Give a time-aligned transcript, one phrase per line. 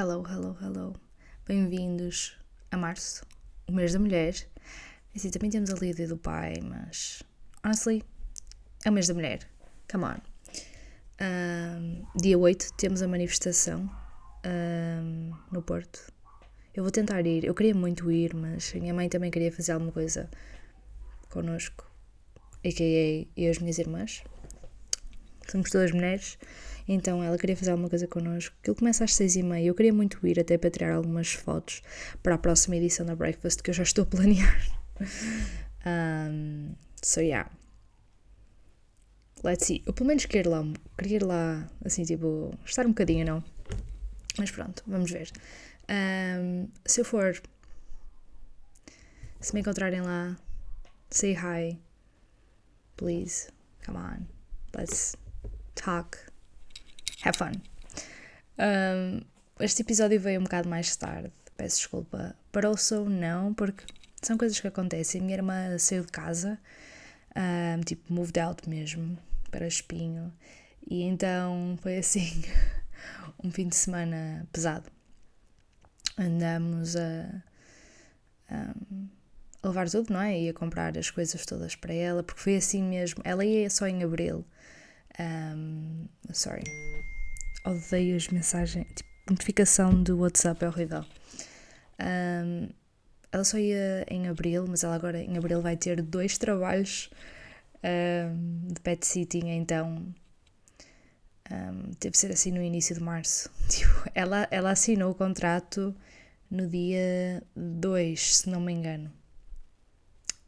[0.00, 0.94] Hello, hello, hello.
[1.44, 2.38] Bem-vindos
[2.70, 3.26] a março,
[3.66, 4.32] o mês da mulher.
[5.12, 7.20] Assim, também temos ali o dia do pai, mas
[7.64, 8.04] honestly,
[8.84, 9.40] é o mês da mulher.
[9.90, 10.20] Come on.
[11.20, 13.90] Um, dia 8 temos a manifestação
[14.46, 16.12] um, no Porto.
[16.72, 17.42] Eu vou tentar ir.
[17.42, 20.30] Eu queria muito ir, mas a minha mãe também queria fazer alguma coisa
[21.28, 21.84] connosco,
[22.64, 23.26] a.k.a.
[23.36, 24.22] e as minhas irmãs.
[25.48, 26.38] Somos todas mulheres
[26.88, 28.56] então ela queria fazer alguma coisa connosco.
[28.60, 29.66] Aquilo começa às seis e meia.
[29.66, 31.82] Eu queria muito ir até para tirar algumas fotos
[32.22, 34.58] para a próxima edição da Breakfast que eu já estou a planear.
[35.86, 37.50] um, so yeah.
[39.44, 39.82] Let's see.
[39.86, 40.64] Eu pelo menos queria ir lá,
[40.96, 43.44] queria ir lá, assim, tipo, estar um bocadinho, não?
[44.38, 45.30] Mas pronto, vamos ver.
[45.90, 47.40] Um, se eu for,
[49.40, 50.36] se me encontrarem lá,
[51.10, 51.78] say hi,
[52.96, 53.48] please,
[53.84, 54.26] come on,
[54.74, 55.16] let's
[55.74, 56.27] talk
[57.24, 57.52] have fun.
[58.58, 59.20] Um,
[59.60, 62.34] este episódio veio um bocado mais tarde, peço desculpa.
[62.52, 63.84] Para o sou não, porque
[64.22, 65.20] são coisas que acontecem.
[65.20, 66.58] Minha irmã saiu de casa,
[67.36, 69.18] um, tipo, moved out mesmo,
[69.50, 70.32] para Espinho,
[70.88, 72.42] e então foi assim,
[73.42, 74.90] um fim de semana pesado.
[76.16, 77.42] Andamos a,
[78.50, 78.74] a
[79.68, 80.40] levar tudo, não é?
[80.40, 83.22] E a comprar as coisas todas para ela, porque foi assim mesmo.
[83.24, 84.44] Ela ia só em abril.
[85.20, 86.62] Um, sorry
[87.64, 91.04] odeio as mensagens, tipo, notificação do WhatsApp é horrível.
[92.00, 92.68] Um,
[93.30, 97.10] ela só ia em abril, mas ela agora em abril vai ter dois trabalhos
[97.84, 100.14] um, de pet sitting, então
[101.50, 103.50] um, teve de ser assim no início de março.
[103.68, 105.94] Tipo, ela, ela assinou o contrato
[106.50, 109.12] no dia 2, se não me engano.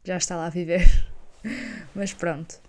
[0.03, 0.87] Já está lá a viver.
[1.93, 2.59] mas pronto.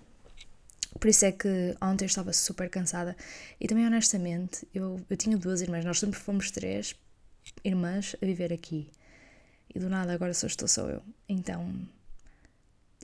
[0.98, 3.16] Por isso é que ontem eu estava super cansada
[3.60, 6.94] e também honestamente eu, eu tinha duas irmãs, nós sempre fomos três
[7.64, 8.88] irmãs a viver aqui
[9.74, 11.02] e do nada agora só estou só eu.
[11.28, 11.66] Então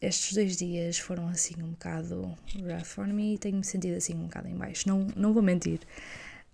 [0.01, 4.25] estes dois dias foram assim um bocado rough for me e tenho-me sentido assim um
[4.25, 4.89] bocado em baixo.
[4.89, 5.81] Não, não vou mentir,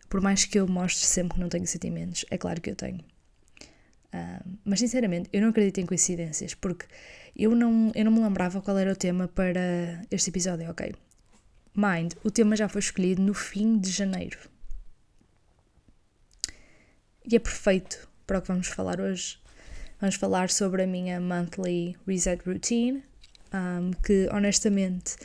[0.09, 3.01] por mais que eu mostre sempre que não tenho sentimentos, é claro que eu tenho.
[4.15, 6.87] Uh, mas sinceramente, eu não acredito em coincidências, porque
[7.37, 10.95] eu não, eu não me lembrava qual era o tema para este episódio, ok?
[11.77, 14.39] Mind, o tema já foi escolhido no fim de janeiro.
[17.27, 19.39] E é perfeito para o que vamos falar hoje.
[20.01, 23.03] Vamos falar sobre a minha monthly reset routine,
[23.53, 25.17] um, que honestamente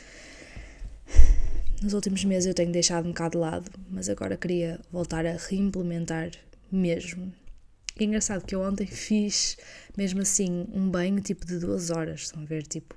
[1.80, 5.36] nos últimos meses eu tenho deixado um bocado de lado, mas agora queria voltar a
[5.36, 6.32] reimplementar
[6.70, 7.32] mesmo.
[7.96, 9.56] É engraçado que eu ontem fiz
[9.96, 12.66] mesmo assim um banho tipo de duas horas, estão a ver?
[12.66, 12.96] Tipo,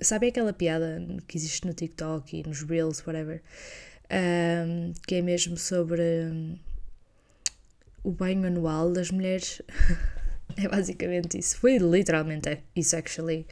[0.00, 3.42] Sabe aquela piada que existe no TikTok e nos Reels, whatever,
[4.10, 6.58] um, que é mesmo sobre um,
[8.02, 9.62] o banho anual das mulheres?
[10.56, 11.58] é basicamente isso.
[11.58, 13.46] Foi literalmente isso, actually.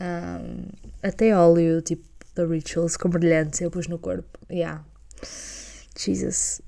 [0.00, 0.66] Um,
[1.02, 4.38] até óleo, tipo, da Rituals, com brilhantes, eu pus no corpo.
[4.50, 4.84] Yeah.
[5.98, 6.60] Jesus.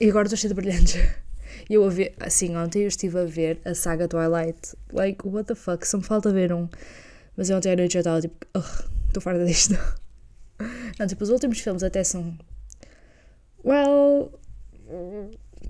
[0.00, 0.94] E agora estou cheia de brilhantes.
[1.68, 4.74] Eu a ver, assim, ontem eu estive a ver a saga Twilight.
[4.90, 5.86] Like, what the fuck?
[5.86, 6.66] Só me falta ver um
[7.38, 8.36] mas eu ontem à noite já estava tipo,
[9.06, 9.74] estou farta disto.
[10.98, 12.36] Não, tipo, os últimos filmes até são.
[13.64, 14.32] Well.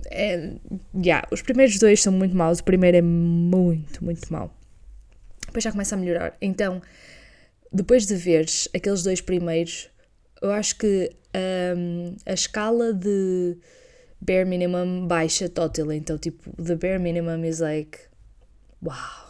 [0.09, 0.55] É,
[0.95, 4.51] yeah, os primeiros dois são muito maus, o primeiro é muito, muito mau.
[5.45, 6.35] Depois já começa a melhorar.
[6.41, 6.81] Então,
[7.71, 9.91] depois de veres aqueles dois primeiros,
[10.41, 11.11] eu acho que
[11.77, 13.57] um, a escala de
[14.19, 15.91] bare minimum baixa total.
[15.91, 17.99] Então, tipo, the bare minimum is like,
[18.81, 19.28] wow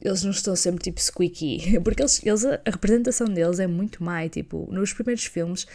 [0.00, 4.28] eles não estão sempre tipo squeaky, porque eles, eles, a representação deles é muito má,
[4.28, 5.66] tipo, nos primeiros filmes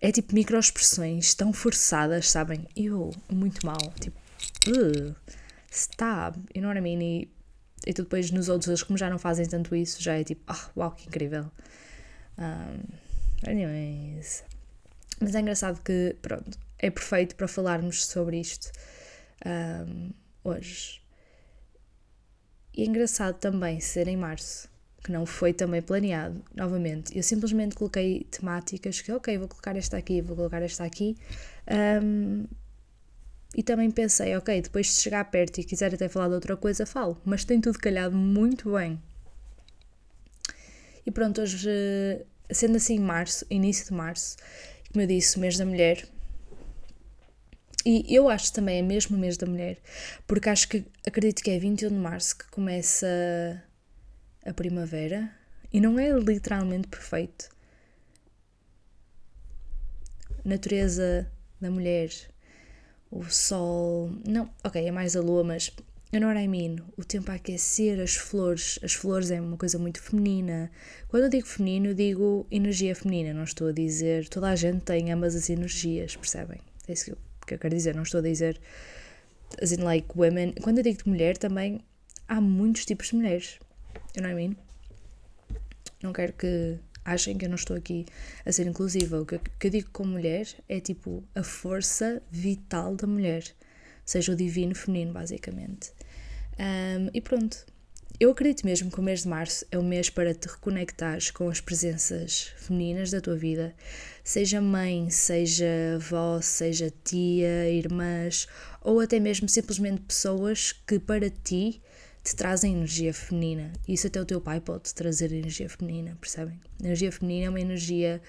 [0.00, 2.66] é tipo microexpressões tão forçadas, sabem?
[2.76, 4.18] Eu, muito mal, tipo,
[5.70, 7.02] stop, you know what I mean?
[7.02, 7.28] E,
[7.86, 10.42] e tu depois nos outros, eles como já não fazem tanto isso, já é tipo,
[10.52, 11.50] oh, uau, que incrível.
[12.38, 14.44] Um, anyways.
[15.20, 18.70] Mas é engraçado que, pronto, é perfeito para falarmos sobre isto
[19.46, 20.10] um,
[20.42, 21.03] hoje.
[22.76, 24.68] E é engraçado também ser em março,
[25.04, 27.16] que não foi também planeado, novamente.
[27.16, 31.16] Eu simplesmente coloquei temáticas que, ok, vou colocar esta aqui, vou colocar esta aqui.
[32.02, 32.46] Um,
[33.56, 36.84] e também pensei, ok, depois de chegar perto e quiser até falar de outra coisa,
[36.84, 37.16] falo.
[37.24, 39.00] Mas tem tudo calhado muito bem.
[41.06, 41.68] E pronto, hoje,
[42.50, 44.36] sendo assim março, início de março,
[44.90, 46.08] como eu disse, mês da mulher,
[47.84, 49.78] e eu acho também é mesmo o mês da mulher,
[50.26, 53.62] porque acho que acredito que é 21 de março que começa
[54.44, 55.30] a primavera
[55.72, 57.50] e não é literalmente perfeito.
[60.44, 62.10] Natureza da mulher,
[63.10, 64.10] o sol.
[64.26, 65.72] Não, ok, é mais a lua, mas
[66.20, 66.76] know what I mean?
[66.96, 68.78] O tempo a aquecer, as flores.
[68.82, 70.70] As flores é uma coisa muito feminina.
[71.08, 73.32] Quando eu digo feminino, eu digo energia feminina.
[73.32, 74.28] Não estou a dizer.
[74.28, 76.60] Toda a gente tem ambas as energias, percebem?
[76.86, 77.94] É isso que eu, que eu quero dizer.
[77.94, 78.60] Não estou a dizer.
[79.62, 80.52] As in like women.
[80.62, 81.80] Quando eu digo de mulher, também
[82.28, 83.58] há muitos tipos de mulheres.
[84.16, 84.56] Know what I mean?
[86.02, 88.06] Não quero que achem que eu não estou aqui
[88.44, 89.20] a ser inclusiva.
[89.20, 93.44] O que eu, que eu digo com mulher é tipo a força vital da mulher,
[94.04, 95.92] seja o divino feminino, basicamente.
[96.58, 97.66] Um, e pronto.
[98.20, 101.48] Eu acredito mesmo que o mês de março é o mês para te reconectares com
[101.48, 103.74] as presenças femininas da tua vida,
[104.22, 105.66] seja mãe, seja
[105.96, 108.46] avó, seja tia, irmãs,
[108.80, 111.82] ou até mesmo simplesmente pessoas que para ti
[112.22, 113.72] te trazem energia feminina.
[113.88, 116.60] Isso até o teu pai pode trazer energia feminina, percebem?
[116.80, 118.22] Energia feminina é uma energia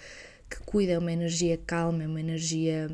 [0.50, 2.90] que cuida, é uma energia calma, é uma energia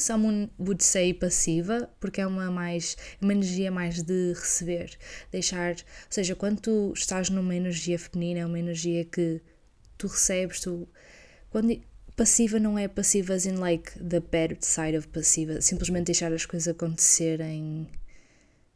[0.00, 4.96] someone would say passiva, porque é uma mais uma energia mais de receber,
[5.30, 9.40] deixar, ou seja, quando tu estás numa energia feminina, é uma energia que
[9.98, 10.88] tu recebes, tu
[11.50, 11.80] quando
[12.16, 16.46] passiva não é passiva as in like the bad side of passiva, simplesmente deixar as
[16.46, 17.88] coisas acontecerem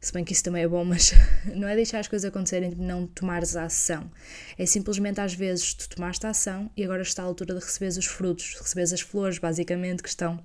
[0.05, 1.13] se bem que isso também é bom, mas
[1.55, 4.11] não é deixar as coisas acontecerem não tomares a ação.
[4.57, 7.87] É simplesmente às vezes tu tomaste a ação e agora está a altura de receber
[7.87, 10.43] os frutos, receber as flores, basicamente, que estão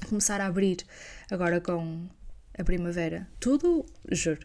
[0.00, 0.78] começar a abrir
[1.30, 2.08] agora com
[2.58, 3.28] a primavera.
[3.40, 4.40] Tudo, juro.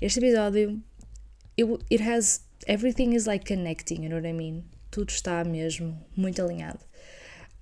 [0.00, 0.82] Este episódio,
[1.58, 2.44] it, it has.
[2.66, 4.64] Everything is like connecting, you know what I mean?
[4.90, 6.80] Tudo está mesmo muito alinhado.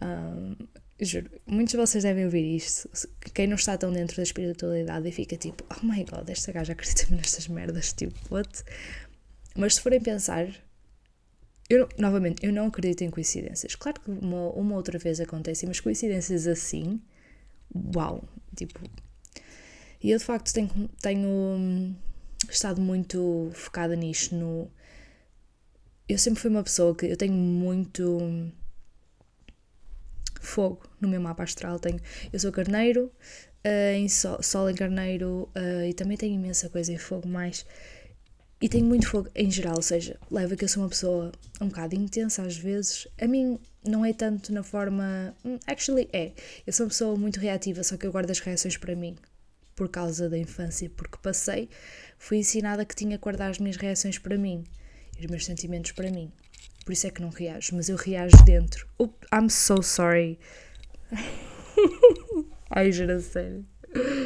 [0.02, 0.56] Um,
[1.00, 2.90] Juro, muitos de vocês devem ouvir isto.
[3.32, 6.72] Quem não está tão dentro da espiritualidade e fica tipo, oh my god, esta gaja
[6.72, 8.64] acredita-me nestas merdas, tipo, what?
[9.56, 10.48] Mas se forem pensar,
[11.68, 13.74] eu, novamente, eu não acredito em coincidências.
[13.74, 17.00] Claro que uma, uma outra vez acontecem, mas coincidências assim,
[17.94, 18.24] uau,
[18.56, 18.80] tipo.
[20.02, 20.70] E eu de facto tenho,
[21.02, 21.94] tenho hum,
[22.48, 24.34] estado muito focada nisto.
[24.34, 24.70] No,
[26.08, 28.50] eu sempre fui uma pessoa que eu tenho muito
[30.40, 31.78] fogo no meu mapa astral.
[31.78, 32.00] Tenho,
[32.32, 33.12] eu sou carneiro,
[33.66, 37.66] uh, em sol, sol em carneiro uh, e também tenho imensa coisa em fogo mais.
[38.60, 41.68] E tenho muito fogo em geral, ou seja, leva que eu sou uma pessoa um
[41.68, 43.06] bocado intensa às vezes.
[43.20, 45.34] A mim não é tanto na forma.
[45.44, 46.32] Hum, actually é.
[46.66, 49.16] Eu sou uma pessoa muito reativa, só que eu guardo as reações para mim.
[49.76, 51.68] Por causa da infância, porque passei,
[52.18, 54.64] fui ensinada que tinha que guardar as minhas reações para mim
[55.16, 56.32] e os meus sentimentos para mim
[56.88, 58.88] por isso é que não reajo, mas eu reajo dentro.
[58.96, 60.38] Oh, I'm so sorry.
[62.70, 63.66] Ai, sério.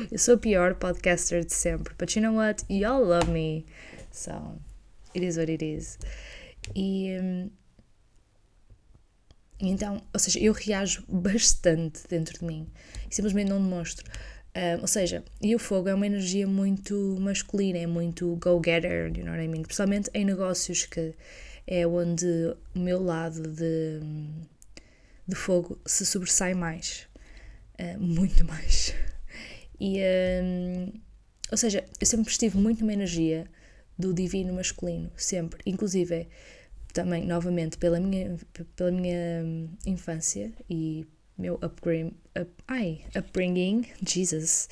[0.09, 2.65] Eu sou a pior podcaster de sempre, but you know what?
[2.71, 3.67] Y'all love me.
[4.13, 4.61] So,
[5.15, 5.99] it is what it is.
[6.75, 7.19] E.
[7.21, 7.51] Hum,
[9.65, 12.69] então, ou seja, eu reajo bastante dentro de mim
[13.09, 14.05] e simplesmente não demonstro.
[14.55, 19.25] Um, ou seja, e o fogo é uma energia muito masculina, é muito go-getter, you
[19.25, 19.63] know what I mean?
[19.63, 21.15] Principalmente em negócios que
[21.67, 22.27] é onde
[22.75, 24.01] o meu lado de,
[25.27, 27.07] de fogo se sobressai mais.
[27.81, 28.95] Uh, muito mais.
[29.81, 30.01] E,
[30.43, 30.93] um,
[31.51, 33.49] ou seja, eu sempre estive muito numa energia
[33.99, 35.61] do divino masculino, sempre.
[35.67, 36.29] Inclusive,
[36.93, 38.37] também, novamente, pela minha,
[38.77, 41.07] pela minha hum, infância e
[41.37, 44.69] meu upbringing, up, ai, upbringing Jesus,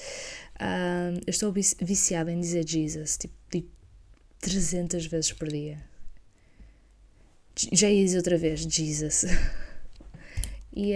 [0.60, 3.68] um, eu estou viciada em dizer Jesus, tipo, tipo
[4.40, 5.82] 300 vezes por dia.
[7.72, 9.24] Já dizer outra vez, Jesus.
[10.74, 10.94] e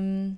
[0.00, 0.36] um,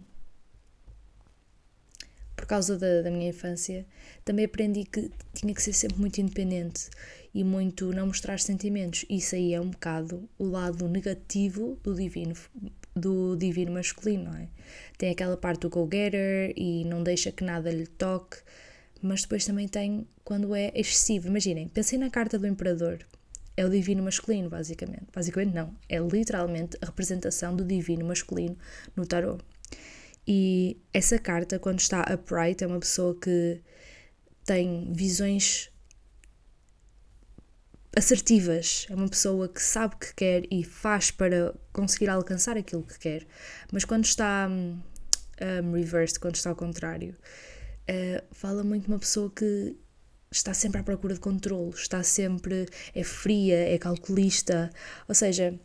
[2.37, 3.87] por causa da, da minha infância,
[4.25, 6.91] também aprendi que tinha que ser sempre muito independente
[7.35, 9.05] e muito não mostrar sentimentos.
[9.11, 12.35] Isso aí é um bocado o lado negativo do divino,
[12.95, 14.49] do divino masculino, não é?
[14.97, 18.37] Tem aquela parte do go-getter e não deixa que nada lhe toque,
[19.03, 21.29] mas depois também tem quando é excessivo.
[21.29, 23.05] Imaginem, pensem na carta do imperador
[23.57, 25.07] é o divino masculino, basicamente.
[25.15, 25.75] Basicamente, não.
[25.89, 28.57] É literalmente a representação do divino masculino
[28.97, 29.43] no tarot.
[30.27, 33.61] E essa carta, quando está upright, é uma pessoa que
[34.45, 35.71] tem visões
[37.97, 42.83] assertivas, é uma pessoa que sabe o que quer e faz para conseguir alcançar aquilo
[42.83, 43.27] que quer.
[43.73, 44.81] Mas quando está um,
[45.63, 47.15] um reversed, quando está ao contrário,
[47.89, 49.77] uh, fala muito de uma pessoa que
[50.31, 54.71] está sempre à procura de controle, está sempre, é fria, é calculista,
[55.09, 55.59] ou seja,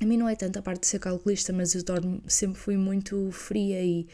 [0.00, 1.82] a mim não é tanto a parte de ser calculista, mas eu
[2.26, 4.08] sempre fui muito fria e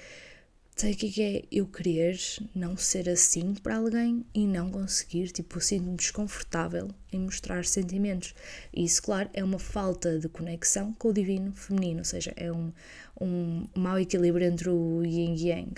[0.77, 2.19] sei o que é, é eu querer
[2.55, 8.35] não ser assim para alguém e não conseguir, tipo, sinto-me desconfortável em mostrar sentimentos.
[8.75, 12.71] Isso, claro, é uma falta de conexão com o divino feminino, ou seja, é um,
[13.19, 15.75] um mau equilíbrio entre o yin e yang.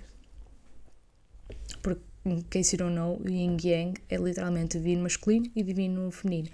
[2.50, 6.49] quem se não o Yin Yang é literalmente divino masculino e divino feminino.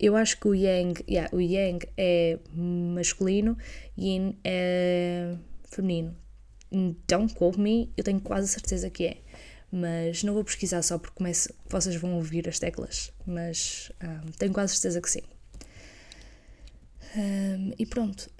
[0.00, 3.58] Eu acho que o Yang, yeah, o Yang é masculino,
[3.98, 6.27] Yin é feminino.
[6.70, 9.16] Don't quote me, eu tenho quase certeza que é.
[9.70, 13.12] Mas não vou pesquisar só porque começo, vocês vão ouvir as teclas.
[13.26, 15.22] Mas um, tenho quase certeza que sim.
[17.16, 18.30] Um, e pronto.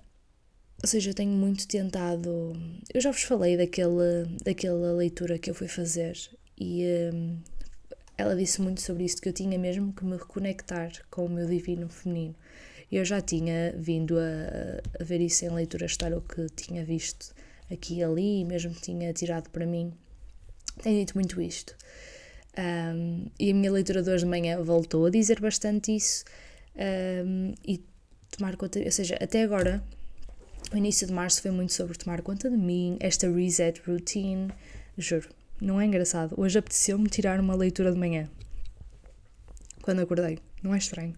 [0.83, 2.53] Ou seja, eu tenho muito tentado.
[2.93, 6.17] Eu já vos falei daquela, daquela leitura que eu fui fazer
[6.57, 7.39] e um,
[8.17, 11.47] ela disse muito sobre isso, que eu tinha mesmo que me reconectar com o meu
[11.47, 12.35] divino feminino.
[12.91, 17.35] Eu já tinha vindo a, a ver isso em leituras o que tinha visto
[17.71, 19.93] aqui e ali, mesmo tinha tirado para mim.
[20.83, 21.75] Tenho dito muito isto.
[22.59, 26.25] Um, e a minha leitura de hoje de manhã voltou a dizer bastante isso.
[26.77, 27.85] Um, e
[28.31, 29.83] tomar conta, ou seja, até agora,
[30.73, 34.51] o início de março foi muito sobre tomar conta de mim, esta reset routine.
[34.97, 35.29] Juro,
[35.61, 36.35] não é engraçado.
[36.37, 38.29] Hoje apeteceu-me tirar uma leitura de manhã.
[39.83, 40.39] Quando acordei.
[40.63, 41.15] Não é estranho.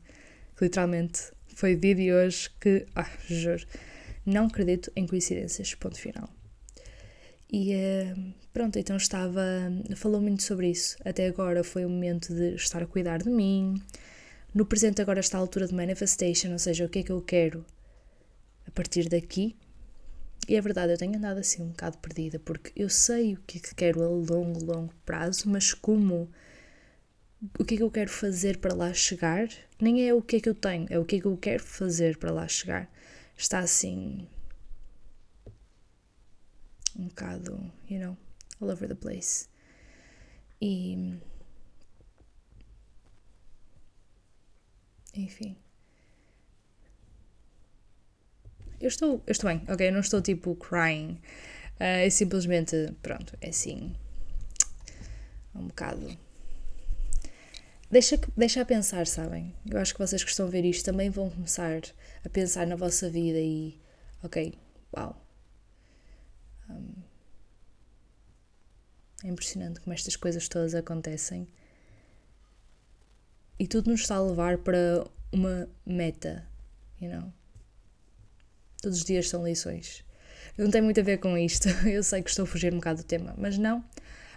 [0.61, 2.87] Literalmente, foi dia de hoje que.
[2.95, 3.67] Ah, juro.
[4.25, 5.75] Não acredito em coincidências.
[5.75, 6.29] Ponto final.
[7.53, 9.43] E uh, pronto, então estava.
[9.97, 10.97] Falou muito sobre isso.
[11.05, 13.81] Até agora foi o momento de estar a cuidar de mim.
[14.55, 17.21] No presente, agora está a altura de manifestation, ou seja, o que é que eu
[17.23, 17.65] quero
[18.67, 19.57] a partir daqui
[20.49, 23.59] e é verdade, eu tenho andado assim um bocado perdida, porque eu sei o que
[23.59, 26.29] é que quero a longo, longo prazo, mas como
[27.59, 29.49] o que é que eu quero fazer para lá chegar,
[29.81, 31.63] nem é o que é que eu tenho, é o que é que eu quero
[31.63, 32.91] fazer para lá chegar.
[33.37, 34.27] Está assim
[36.97, 38.17] um bocado, you know,
[38.61, 39.49] all over the place.
[40.61, 41.19] E
[45.15, 45.57] enfim.
[48.81, 49.89] Eu estou, eu estou bem, ok?
[49.89, 51.21] Eu não estou tipo crying.
[51.79, 53.95] Uh, é simplesmente, pronto, é assim.
[55.55, 56.17] Um bocado.
[57.91, 59.55] Deixa, deixa a pensar, sabem?
[59.69, 61.83] Eu acho que vocês que estão a ver isto também vão começar
[62.25, 63.79] a pensar na vossa vida e.
[64.23, 64.55] Ok,
[64.97, 65.30] uau.
[66.71, 66.95] Um,
[69.25, 71.47] é impressionante como estas coisas todas acontecem.
[73.59, 76.47] E tudo nos está a levar para uma meta,
[77.01, 77.33] you know?
[78.81, 80.03] Todos os dias são lições.
[80.57, 81.69] Não tem muito a ver com isto.
[81.87, 83.85] Eu sei que estou a fugir um bocado do tema, mas não,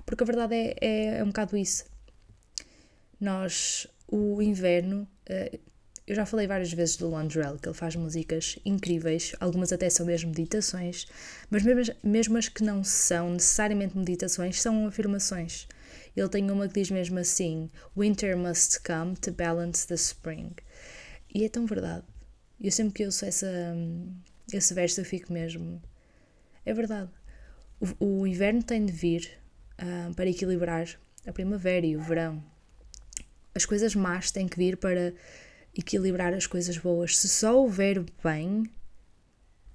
[0.06, 1.86] porque a verdade é, é, é um bocado isso.
[3.20, 5.60] Nós, o inverno, eh,
[6.06, 10.06] eu já falei várias vezes do Londrell, que ele faz músicas incríveis, algumas até são
[10.06, 11.06] mesmo meditações,
[11.50, 15.68] mas mesmo, mesmo as que não são necessariamente meditações, são afirmações.
[16.16, 20.52] Ele tem uma que diz mesmo assim: Winter must come to balance the spring.
[21.34, 22.04] E é tão verdade.
[22.62, 23.48] Eu sempre que ouço essa,
[24.52, 25.82] esse verso eu fico mesmo.
[26.66, 27.10] É verdade.
[28.00, 29.32] O, o inverno tem de vir
[29.82, 30.88] uh, para equilibrar
[31.26, 32.44] a primavera e o verão.
[33.56, 35.14] As coisas más têm que vir para
[35.76, 37.18] equilibrar as coisas boas.
[37.18, 38.64] Se só houver bem,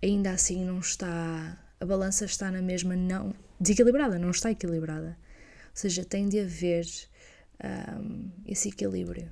[0.02, 1.58] ainda assim não está.
[1.80, 3.34] A balança está na mesma, não.
[3.60, 5.18] desequilibrada, não está equilibrada.
[5.66, 6.86] Ou seja, tem de haver
[7.64, 9.30] um, esse equilíbrio.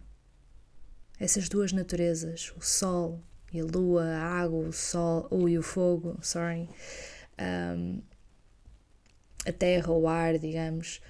[1.19, 3.21] Essas duas naturezas, o sol
[3.53, 6.69] e a lua, a água, o sol, ou e o fogo, sorry,
[7.41, 8.03] um,
[9.47, 11.01] a terra, o ar, digamos,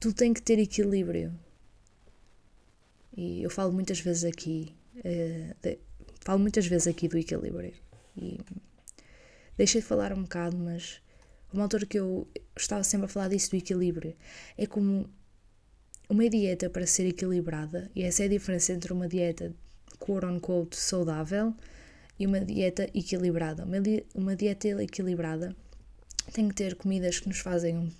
[0.00, 1.32] tudo tem que ter equilíbrio.
[3.16, 5.78] E eu falo muitas vezes aqui, uh, de,
[6.20, 7.72] falo muitas vezes aqui do equilíbrio.
[8.16, 8.38] E
[9.56, 11.00] deixei de falar um bocado, mas
[11.52, 14.14] uma altura que eu estava sempre a falar disso do equilíbrio
[14.56, 15.08] é como
[16.08, 19.54] uma dieta para ser equilibrada, e essa é a diferença entre uma dieta
[19.98, 21.54] quote unquote saudável
[22.18, 23.64] e uma dieta equilibrada.
[23.64, 23.76] Uma,
[24.14, 25.56] uma dieta equilibrada
[26.32, 27.90] tem que ter comidas que nos fazem um,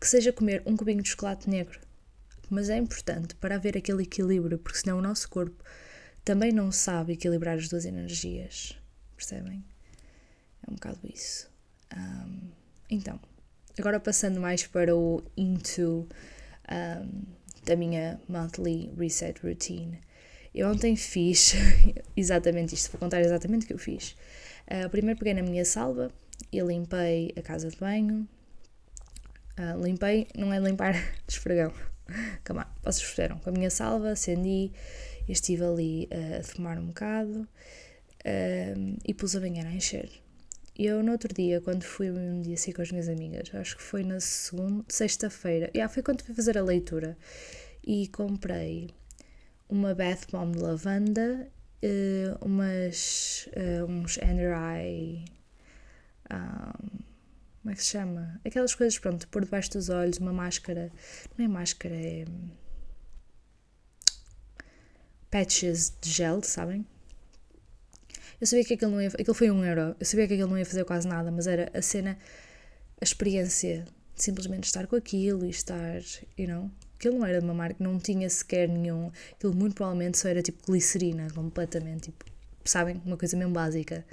[0.00, 1.78] que seja comer um cubinho de chocolate negro.
[2.48, 5.62] Mas é importante para haver aquele equilíbrio, porque senão o nosso corpo
[6.24, 8.76] também não sabe equilibrar as duas energias.
[9.16, 9.64] Percebem?
[10.66, 11.50] É um bocado isso.
[11.96, 12.50] Um,
[12.88, 13.18] então,
[13.78, 16.08] agora passando mais para o into
[16.70, 17.22] um,
[17.64, 20.00] da minha monthly reset routine.
[20.54, 21.54] Eu ontem fiz
[22.16, 24.16] exatamente isto, vou contar exatamente o que eu fiz.
[24.66, 26.10] Uh, primeiro peguei na minha salva
[26.52, 28.28] e limpei a casa de banho.
[29.58, 30.92] Uh, limpei, não é limpar
[31.26, 31.72] de esfregão.
[32.42, 33.38] Calma, vocês perceberam.
[33.38, 34.72] Com a minha salva, acendi,
[35.32, 40.10] estive ali uh, a fumar um bocado uh, e pus a banheira a encher.
[40.78, 43.82] Eu, no outro dia, quando fui um dia assim com as minhas amigas, acho que
[43.82, 47.18] foi na segunda, sexta-feira, yeah, foi quando fui fazer a leitura
[47.86, 48.88] e comprei
[49.68, 51.48] uma bath bomb de lavanda,
[51.84, 55.24] uh, umas, uh, uns NRI
[56.30, 56.98] um,
[57.62, 58.40] Como é que se chama?
[58.44, 60.90] Aquelas coisas, pronto, por debaixo dos olhos, uma máscara.
[61.36, 62.24] Não é máscara, é.
[65.30, 66.84] Patches de gel, sabem?
[68.40, 69.08] Eu sabia que aquilo não ia.
[69.08, 69.94] Aquilo foi um euro.
[70.00, 72.18] Eu sabia que aquilo não ia fazer quase nada, mas era a cena,
[73.00, 73.84] a experiência
[74.16, 76.00] de simplesmente estar com aquilo e estar.
[76.38, 76.70] You know?
[76.96, 79.12] Aquilo não era de uma marca, não tinha sequer nenhum.
[79.32, 82.04] Aquilo muito provavelmente só era tipo glicerina, completamente.
[82.04, 82.24] Tipo,
[82.64, 83.00] sabem?
[83.04, 84.04] Uma coisa mesmo básica.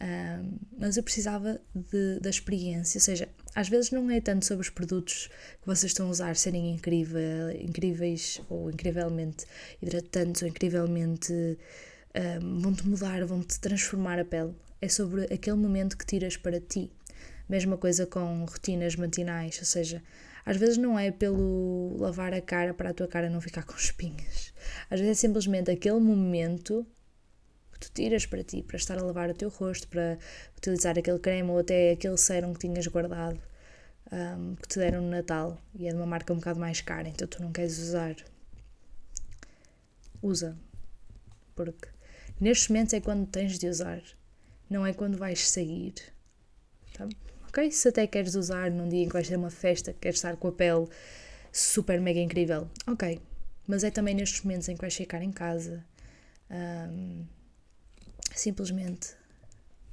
[0.00, 4.60] Um, mas eu precisava de, da experiência, ou seja, às vezes não é tanto sobre
[4.60, 5.30] os produtos
[5.62, 9.46] que vocês estão a usar serem incrível, incríveis ou incrivelmente
[9.80, 11.32] hidratantes ou incrivelmente
[12.42, 14.54] um, vão-te mudar, vão-te transformar a pele.
[14.78, 16.92] É sobre aquele momento que tiras para ti.
[17.48, 20.02] Mesma coisa com rotinas matinais, ou seja,
[20.44, 23.74] às vezes não é pelo lavar a cara para a tua cara não ficar com
[23.74, 24.52] espinhas.
[24.90, 26.86] Às vezes é simplesmente aquele momento
[27.86, 30.18] tu tiras para ti, para estar a lavar o teu rosto, para
[30.56, 33.40] utilizar aquele creme ou até aquele sérum que tinhas guardado,
[34.12, 37.08] um, que te deram no Natal e é de uma marca um bocado mais cara,
[37.08, 38.16] então tu não queres usar.
[40.22, 40.56] Usa.
[41.54, 41.88] Porque
[42.40, 44.02] nestes momentos é quando tens de usar,
[44.68, 45.94] não é quando vais sair.
[46.92, 47.08] Tá?
[47.56, 47.70] ok?
[47.70, 50.48] Se até queres usar num dia em que vais ter uma festa, queres estar com
[50.48, 50.86] a pele
[51.50, 53.20] super mega incrível, ok.
[53.66, 55.84] Mas é também nestes momentos em que vais ficar em casa,
[56.50, 57.24] um,
[58.40, 59.14] simplesmente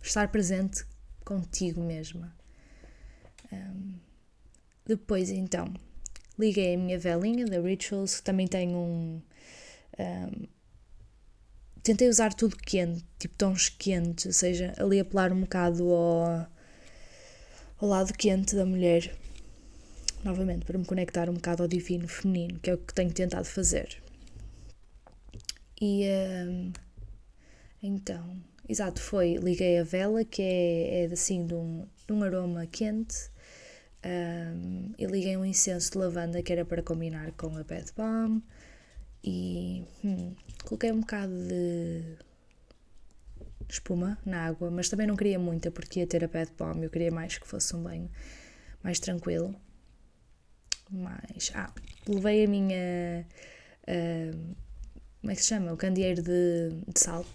[0.01, 0.85] estar presente
[1.23, 2.35] contigo mesma.
[3.51, 3.95] Um,
[4.85, 5.73] depois, então,
[6.37, 9.21] liguei a minha velinha da Rituals, que também tem um,
[9.99, 10.47] um
[11.83, 16.47] tentei usar tudo quente, tipo tons quentes, ou seja, ali apelar um bocado ao,
[17.77, 19.13] ao lado quente da mulher,
[20.23, 23.45] novamente, para me conectar um bocado ao divino feminino, que é o que tenho tentado
[23.45, 24.01] fazer.
[25.81, 26.05] E
[26.47, 26.71] um,
[27.83, 32.65] então, exato, foi, liguei a vela, que é, é assim de um, de um aroma
[32.65, 33.29] quente,
[34.05, 38.41] um, e liguei um incenso de lavanda que era para combinar com a Bath Bomb,
[39.23, 42.17] e hum, coloquei um bocado de
[43.69, 46.89] espuma na água, mas também não queria muita porque ia ter a de palma, eu
[46.89, 48.09] queria mais que fosse um banho
[48.81, 49.55] mais tranquilo.
[50.89, 51.73] Mas, ah,
[52.07, 53.25] levei a minha,
[53.87, 54.55] uh,
[55.21, 55.73] como é que se chama?
[55.73, 57.25] O candeeiro de, de sal,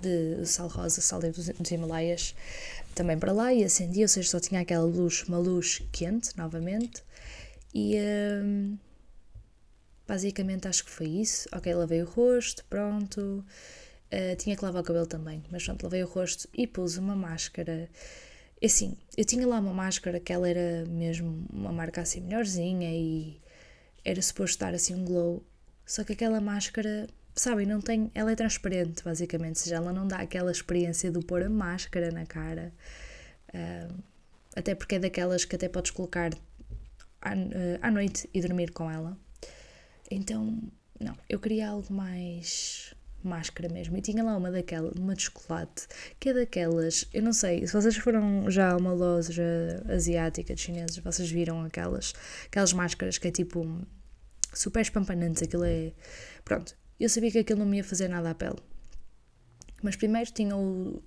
[0.00, 2.34] de sal rosa, sal dos, Himalaias,
[2.94, 7.02] também para lá e acendi, ou seja, só tinha aquela luz, uma luz quente, novamente,
[7.74, 8.78] e uh,
[10.06, 11.48] basicamente acho que foi isso.
[11.52, 13.44] Ok, lavei o rosto, pronto.
[14.12, 17.14] Uh, tinha que lavar o cabelo também, mas pronto, lavei o rosto e pus uma
[17.14, 17.88] máscara.
[18.62, 23.40] Assim, eu tinha lá uma máscara que ela era mesmo uma marca assim melhorzinha e
[24.04, 25.42] era suposto estar assim um glow.
[25.86, 28.10] Só que aquela máscara, sabem, não tem.
[28.14, 32.10] Ela é transparente, basicamente, ou seja, ela não dá aquela experiência de pôr a máscara
[32.10, 32.72] na cara.
[33.54, 34.02] Uh,
[34.54, 36.32] até porque é daquelas que até podes colocar
[37.20, 39.16] à, uh, à noite e dormir com ela.
[40.10, 40.60] Então,
[40.98, 43.96] não, eu queria algo mais máscara mesmo.
[43.96, 45.86] E tinha lá uma daquela, uma de chocolate,
[46.18, 50.60] que é daquelas, eu não sei, se vocês foram já a uma loja asiática de
[50.60, 52.14] chineses, vocês viram aquelas,
[52.46, 53.86] aquelas máscaras que é tipo
[54.52, 55.92] super espampanantes, aquilo é.
[56.44, 58.58] Pronto, eu sabia que aquilo não me ia fazer nada à pele.
[59.82, 61.02] Mas primeiro tinha o,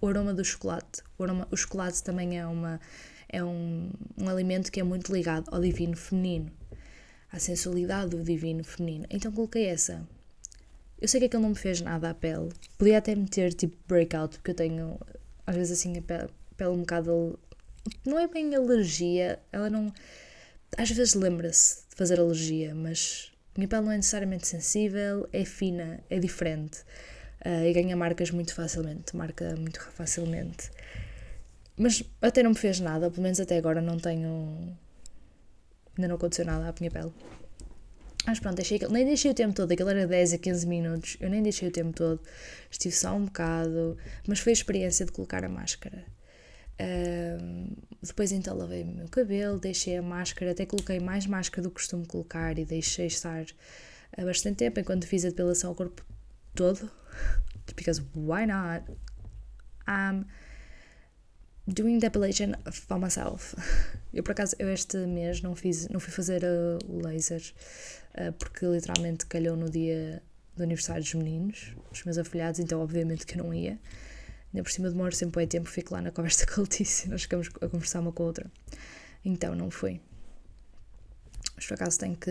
[0.00, 1.02] o aroma do chocolate.
[1.18, 2.80] O, aroma, o chocolate também é, uma,
[3.28, 6.50] é um, um alimento que é muito ligado ao divino feminino,
[7.32, 9.06] à sensualidade do divino feminino.
[9.10, 10.06] Então coloquei essa
[11.04, 12.48] eu sei que aquilo não me fez nada à pele.
[12.78, 14.98] Podia até meter tipo breakout, porque eu tenho
[15.46, 17.38] às vezes assim a pele, a pele um bocado.
[18.06, 19.92] Não é bem alergia, ela não.
[20.78, 26.00] Às vezes lembra-se de fazer alergia, mas minha pele não é necessariamente sensível, é fina,
[26.10, 26.80] é diferente.
[27.44, 30.70] Uh, e ganha marcas muito facilmente, marca muito facilmente.
[31.76, 34.76] Mas até não me fez nada, pelo menos até agora não tenho.
[35.96, 37.12] Ainda não aconteceu nada à minha pele.
[38.26, 38.78] Mas pronto, deixei.
[38.90, 41.16] Nem deixei o tempo todo, aquilo era 10 a 15 minutos.
[41.20, 42.20] Eu nem deixei o tempo todo.
[42.70, 43.98] Estive só um bocado.
[44.26, 46.04] Mas foi a experiência de colocar a máscara.
[48.02, 51.76] Depois então lavei o meu cabelo, deixei a máscara, até coloquei mais máscara do que
[51.76, 53.44] costumo colocar e deixei estar
[54.16, 56.04] há bastante tempo enquanto fiz a depilação ao corpo
[56.54, 56.90] todo.
[57.76, 58.84] Because why not?
[59.88, 60.24] Um,
[61.66, 63.56] doing depilation for myself.
[64.12, 67.42] Eu por acaso eu este mês não fiz, não fui fazer uh, o laser
[68.14, 70.22] uh, porque literalmente calhou no dia
[70.56, 73.76] do aniversário dos meninos, dos meus afilhados, então obviamente que eu não ia.
[74.54, 77.22] Ainda por cima demoro sempre bem tempo, fico lá na conversa com a Letícia, nós
[77.22, 78.50] ficamos a conversar uma com a outra.
[79.24, 80.00] Então não fui.
[81.56, 82.30] Mas por acaso tenho que,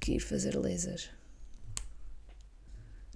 [0.00, 1.00] que ir fazer laser.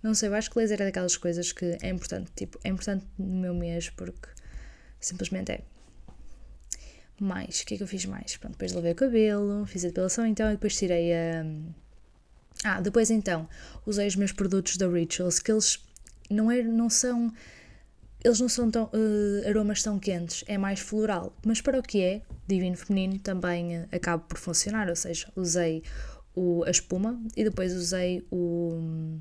[0.02, 3.04] Não sei, eu acho que laser é daquelas coisas que é importante, tipo, é importante
[3.18, 4.28] no meu mês porque
[5.04, 5.60] Simplesmente é.
[7.20, 8.36] Mais, o que é que eu fiz mais?
[8.38, 11.44] Pronto, depois lavei o cabelo, fiz a depilação então e depois tirei a.
[12.64, 13.48] Ah, depois então
[13.86, 15.78] usei os meus produtos da Rituals, que eles
[16.30, 17.32] não, é, não são.
[18.22, 21.36] Eles não são tão, uh, aromas tão quentes, é mais floral.
[21.44, 24.88] Mas para o que é, divino feminino também uh, acaba por funcionar.
[24.88, 25.82] Ou seja, usei
[26.34, 29.20] o, a espuma e depois usei o um,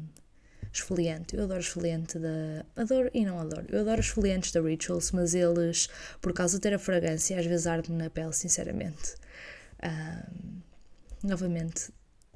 [0.72, 1.36] esfoliante.
[1.36, 2.66] Eu adoro esfoliante da.
[2.76, 3.66] Adoro e não adoro.
[3.70, 5.88] Eu adoro esfoliantes da Rituals, mas eles,
[6.22, 9.16] por causa de ter a fragrância, às vezes ardem na pele, sinceramente.
[9.84, 10.62] Um,
[11.24, 11.92] novamente,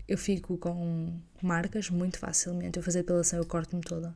[0.08, 2.78] eu fico com marcas muito facilmente.
[2.78, 4.16] Eu fazer depilação, eu corto-me toda.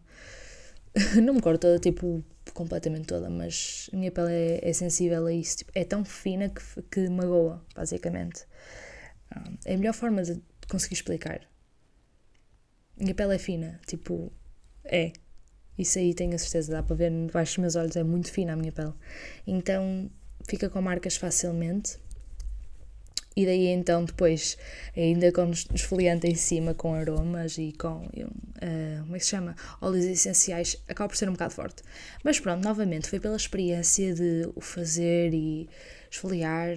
[1.21, 2.23] não me corto toda, tipo,
[2.54, 5.58] completamente toda, mas a minha pele é, é sensível a isso.
[5.58, 8.45] Tipo, é tão fina que, que magoa, basicamente.
[9.65, 11.41] é a melhor forma de conseguir explicar.
[12.97, 14.32] Minha pele é fina, tipo,
[14.86, 15.13] é.
[15.77, 18.54] Isso aí tenho a certeza, dá para ver debaixo dos meus olhos, é muito fina
[18.54, 18.93] a minha pele.
[19.47, 20.12] Então
[20.47, 21.97] fica com marcas facilmente
[23.36, 24.58] e daí então depois,
[24.96, 29.56] ainda com esfoliante em cima, com aromas e com, uh, como é que se chama?
[29.80, 31.82] Óleos essenciais, acaba por ser um bocado forte.
[32.24, 35.70] Mas pronto, novamente, foi pela experiência de o fazer e
[36.10, 36.76] esfoliar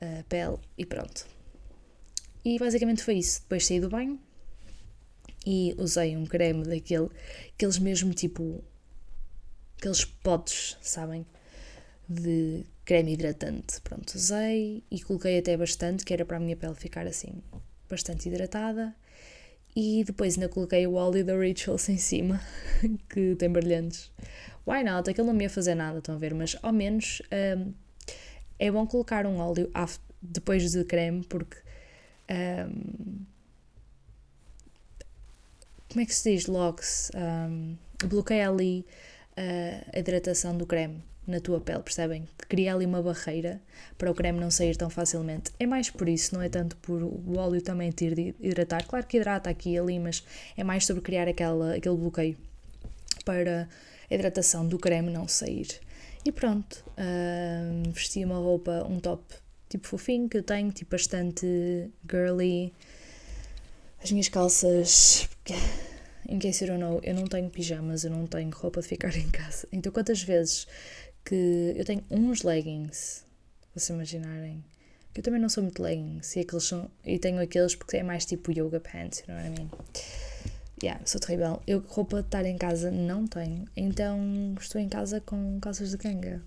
[0.00, 1.26] a pele e pronto.
[2.44, 3.42] E basicamente foi isso.
[3.42, 4.18] Depois saí do banho
[5.46, 7.08] e usei um creme daquele,
[7.54, 8.64] aqueles mesmo tipo,
[9.76, 11.24] aqueles potes, sabem?
[12.08, 13.80] De creme hidratante.
[13.82, 17.42] Pronto, usei e coloquei até bastante, que era para a minha pele ficar assim,
[17.88, 18.94] bastante hidratada.
[19.76, 22.40] E depois ainda coloquei o óleo da Rituals em cima,
[23.10, 24.10] que tem brilhantes.
[24.66, 25.08] Why not?
[25.08, 26.32] Aquilo não me ia fazer nada, estão a ver?
[26.34, 27.20] Mas ao menos
[27.58, 27.74] um,
[28.58, 29.70] é bom colocar um óleo
[30.22, 31.58] depois de creme, porque.
[32.30, 33.26] Um,
[35.90, 36.46] como é que se diz?
[36.46, 37.10] Locks.
[37.14, 38.86] Um, bloqueia ali
[39.36, 42.26] uh, a hidratação do creme na tua pele, percebem?
[42.48, 43.60] Cria ali uma barreira
[43.96, 45.50] para o creme não sair tão facilmente.
[45.58, 48.86] É mais por isso, não é tanto por o óleo também te hidratar.
[48.86, 50.24] Claro que hidrata aqui e ali, mas
[50.56, 52.36] é mais sobre criar aquela, aquele bloqueio
[53.24, 53.68] para
[54.10, 55.68] a hidratação do creme não sair.
[56.24, 59.22] E pronto, uh, vesti uma roupa, um top
[59.68, 62.72] tipo fofinho que eu tenho, tipo bastante girly.
[64.02, 65.28] As minhas calças
[66.28, 69.14] em case you don't know, eu não tenho pijamas, eu não tenho roupa de ficar
[69.16, 69.66] em casa.
[69.72, 70.66] Então, quantas vezes
[71.28, 73.22] que eu tenho uns leggings,
[73.74, 74.64] vocês imaginarem,
[75.12, 78.02] que eu também não sou muito leggings, e, aqueles são, e tenho aqueles porque é
[78.02, 79.68] mais tipo yoga pants, what I mean?
[80.82, 81.60] Yeah, sou terrível.
[81.66, 85.98] Eu roupa de estar em casa não tenho, então estou em casa com calças de
[85.98, 86.42] canga.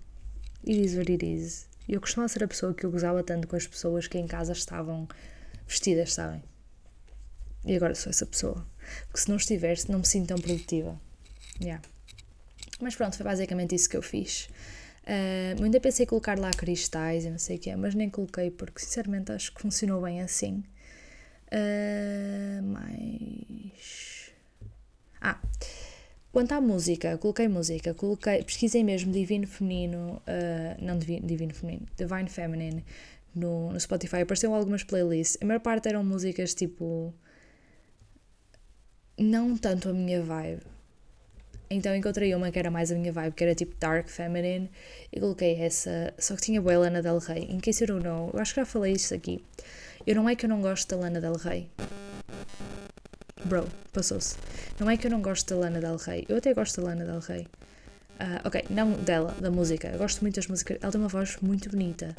[0.66, 1.68] It is what it is.
[1.88, 4.54] Eu costumava ser a pessoa que eu gozava tanto com as pessoas que em casa
[4.54, 5.08] estavam
[5.68, 6.42] vestidas, sabem?
[7.66, 8.66] E agora sou essa pessoa.
[9.08, 11.00] Porque se não estivesse, não me sinto tão produtiva.
[11.62, 11.84] Yeah.
[12.82, 14.50] Mas pronto, foi basicamente isso que eu fiz.
[15.04, 18.10] Uh, ainda pensei em colocar lá cristais e não sei o que é, mas nem
[18.10, 20.64] coloquei porque sinceramente acho que funcionou bem assim.
[21.48, 24.32] Uh, mas.
[25.20, 25.40] Ah!
[26.32, 31.88] Quanto à música, coloquei música, coloquei, pesquisei mesmo Divino Feminino, uh, não Divino, Divino Feminino,
[31.98, 32.86] Divine Feminine
[33.36, 35.38] no, no Spotify, apareceram algumas playlists.
[35.42, 37.14] A maior parte eram músicas tipo.
[39.18, 40.64] Não tanto a minha vibe,
[41.72, 44.70] então encontrei uma que era mais a minha vibe, que era tipo Dark Feminine,
[45.12, 47.48] e coloquei essa, só que tinha boa Lana Del Rey.
[47.50, 49.44] Em case you don't know, eu acho que já falei isso aqui.
[50.06, 51.70] Eu não é que eu não gosto da Lana Del Rey.
[53.46, 54.36] Bro, passou-se.
[54.80, 56.26] Não é que eu não gosto da Lana Del Rey.
[56.28, 57.48] Eu até gosto da Lana Del Rey.
[58.20, 59.88] Uh, ok, não dela, da música.
[59.88, 60.78] Eu gosto muito das músicas.
[60.82, 62.16] Ela tem uma voz muito bonita.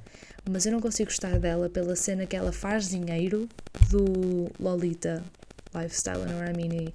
[0.50, 3.48] Mas eu não consigo gostar dela pela cena que ela faz dinheiro
[3.90, 5.22] do Lolita
[5.74, 6.72] lifestyle, you know what I mean?
[6.72, 6.92] E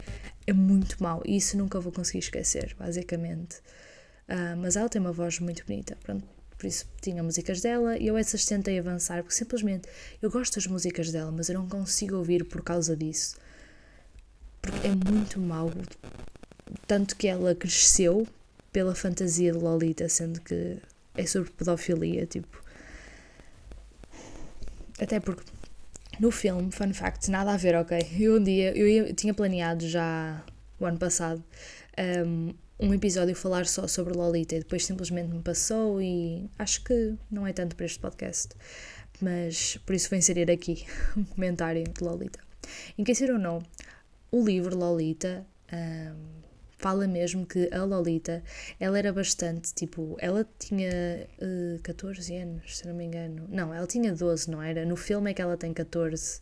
[0.47, 3.57] é muito mau e isso nunca vou conseguir esquecer, basicamente.
[4.27, 8.07] Uh, mas ela tem uma voz muito bonita, pronto, por isso tinha músicas dela e
[8.07, 9.87] eu essas tentei avançar porque simplesmente
[10.21, 13.37] eu gosto das músicas dela, mas eu não consigo ouvir por causa disso.
[14.61, 15.71] Porque é muito mau.
[16.85, 18.27] Tanto que ela cresceu
[18.71, 20.77] pela fantasia de Lolita, sendo que
[21.15, 22.61] é sobre pedofilia, tipo.
[24.99, 25.43] Até porque
[26.19, 27.99] no filme, fun fact, nada a ver, ok?
[28.19, 30.43] Eu um dia, eu, ia, tinha planeado já
[30.79, 31.43] o ano passado
[32.25, 37.15] um, um episódio falar só sobre Lolita e depois simplesmente me passou e acho que
[37.29, 38.49] não é tanto para este podcast,
[39.21, 40.85] mas por isso vou inserir aqui
[41.17, 42.39] um comentário de Lolita.
[42.97, 43.59] Em que ou não,
[44.31, 46.36] o livro Lolita um,
[46.77, 48.43] fala mesmo que a Lolita,
[48.79, 53.45] ela era bastante, tipo, ela tinha uh, eh, 14 anos, se não me engano.
[53.49, 54.85] Não, ela tinha 12, não era?
[54.85, 56.39] No filme é que ela tem 14.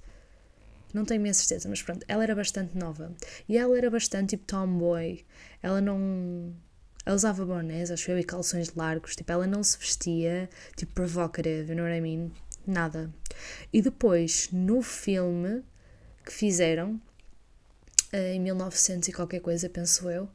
[0.94, 3.14] Não tenho minha certeza, mas pronto, ela era bastante nova.
[3.48, 5.26] E ela era bastante tipo tomboy.
[5.64, 6.54] Ela não.
[7.06, 9.16] Ela usava bonés, acho eu, e calções largos.
[9.16, 12.32] Tipo, ela não se vestia, tipo, provocative, you know what I mean?
[12.66, 13.14] Nada.
[13.72, 15.64] E depois, no filme
[16.26, 17.00] que fizeram,
[18.14, 20.30] em 1900 e qualquer coisa, penso eu,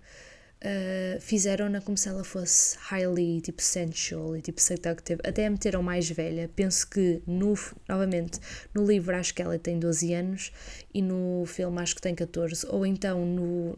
[0.63, 5.19] Uh, fizeram-na como se ela fosse highly, tipo, sensual e, tipo, seductive.
[5.25, 6.51] Até a meteram mais velha.
[6.55, 7.55] Penso que, no,
[7.89, 8.39] novamente,
[8.75, 10.53] no livro acho que ela tem 12 anos
[10.93, 12.67] e no filme acho que tem 14.
[12.69, 13.75] Ou então no,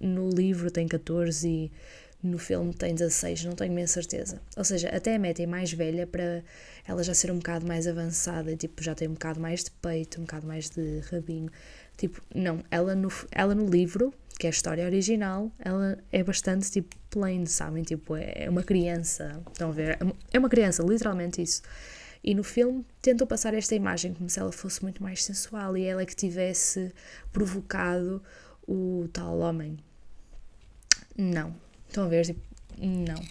[0.00, 4.40] no livro tem 14 e no filme tem 16, não tenho bem certeza.
[4.56, 6.42] Ou seja, até a metem mais velha para
[6.88, 10.22] ela já ser um bocado mais avançada tipo, já tem um bocado mais de peito,
[10.22, 11.50] um bocado mais de rabinho.
[11.96, 16.70] Tipo, não, ela no, ela no livro que é a história original, ela é bastante
[16.70, 17.84] tipo plain, sabem?
[17.84, 19.98] Tipo, é uma criança, estão a ver?
[20.32, 21.62] É uma criança, literalmente isso.
[22.22, 25.84] E no filme tentou passar esta imagem como se ela fosse muito mais sensual e
[25.84, 26.92] ela é que tivesse
[27.32, 28.22] provocado
[28.66, 29.78] o tal homem.
[31.16, 31.54] Não.
[31.86, 32.24] Estão a ver?
[32.24, 32.40] Tipo,
[32.78, 33.22] não.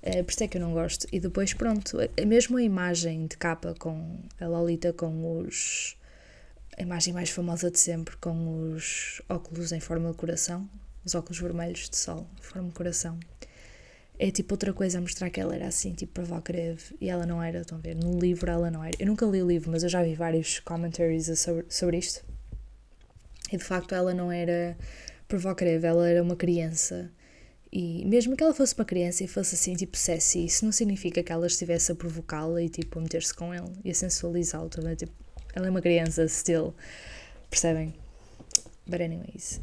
[0.00, 1.06] É, por isso é que eu não gosto.
[1.10, 5.96] E depois, pronto, é mesmo a imagem de capa com a Lolita com os
[6.78, 10.68] a imagem mais famosa de sempre, com os óculos em forma de coração,
[11.04, 13.18] os óculos vermelhos de sol em forma de coração.
[14.16, 17.42] É tipo outra coisa a mostrar que ela era assim, tipo provocative, e ela não
[17.42, 17.96] era, estão a ver?
[17.96, 18.96] No livro ela não era.
[18.98, 22.24] Eu nunca li o livro, mas eu já vi vários commentaries sobre, sobre isto.
[23.52, 24.76] E de facto ela não era
[25.26, 27.10] provocative, ela era uma criança.
[27.72, 31.22] E mesmo que ela fosse uma criança e fosse assim, tipo, sassy, isso não significa
[31.22, 34.94] que ela estivesse a provocá-la e, tipo, a meter-se com ele e a sensualizá-lo também.
[34.94, 35.12] Tipo,
[35.58, 36.72] ela é uma criança, still.
[37.50, 37.92] Percebem?
[38.86, 39.60] But anyways.